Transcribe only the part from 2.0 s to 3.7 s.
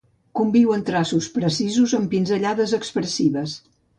pinzellades expressives.